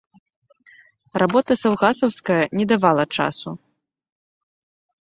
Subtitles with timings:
[1.23, 3.49] Работа саўгасаўская не давала часу.